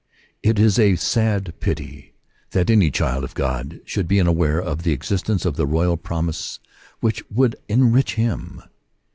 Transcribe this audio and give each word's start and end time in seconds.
It 0.41 0.57
is 0.57 0.79
a 0.79 0.95
sad 0.95 1.53
pity 1.59 2.15
that 2.53 2.71
any 2.71 2.89
child 2.89 3.23
of 3.23 3.35
God 3.35 3.81
should 3.85 4.07
be 4.07 4.19
unaware 4.19 4.59
of 4.59 4.81
the 4.81 4.93
existence 4.93 5.45
of 5.45 5.57
the 5.57 5.67
royal 5.67 5.95
promise 5.95 6.59
which 7.01 7.21
would 7.29 7.55
enrich 7.69 8.15
him. 8.15 8.63